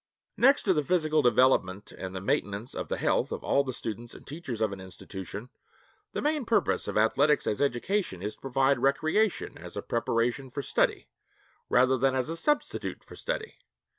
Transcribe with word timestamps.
Next 0.35 0.63
to 0.63 0.73
the 0.73 0.81
physical 0.81 1.21
development 1.21 1.91
and 1.91 2.15
the 2.15 2.21
maintenance 2.21 2.73
of 2.73 2.87
the 2.87 2.97
health 2.97 3.31
of 3.31 3.43
all 3.43 3.63
the 3.63 3.71
students 3.71 4.15
and 4.15 4.25
teachers 4.25 4.59
of 4.59 4.71
an 4.71 4.81
institution, 4.81 5.51
the 6.13 6.23
main 6.23 6.43
purpose 6.43 6.87
of 6.87 6.97
athletics 6.97 7.45
as 7.45 7.61
education 7.61 8.19
is 8.23 8.33
to 8.33 8.41
provide 8.41 8.79
recreation 8.79 9.59
as 9.59 9.77
a 9.77 9.83
preparation 9.83 10.49
for 10.49 10.63
study 10.63 11.07
rather 11.69 11.99
than 11.99 12.15
as 12.15 12.29
a 12.29 12.35
substitute 12.35 13.03
for 13.03 13.15
study. 13.15 13.59